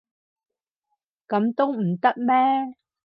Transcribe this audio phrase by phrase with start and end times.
[1.27, 2.73] 噉都唔得咩？